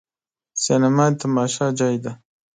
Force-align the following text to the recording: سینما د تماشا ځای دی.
سینما 0.63 1.05
د 1.13 1.15
تماشا 1.21 1.67
ځای 1.79 1.95
دی. 2.03 2.11